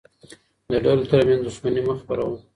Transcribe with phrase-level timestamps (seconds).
[0.71, 2.37] د ډلو ترمنځ دښمني مه خپروه.